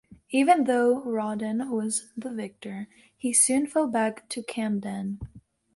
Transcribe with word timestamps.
Even 0.31 0.63
though 0.63 1.03
Rawdon 1.03 1.69
was 1.69 2.11
the 2.17 2.31
victor, 2.31 2.87
he 3.15 3.31
soon 3.33 3.67
fell 3.67 3.85
back 3.85 4.27
to 4.29 4.41
Camden. 4.41 5.19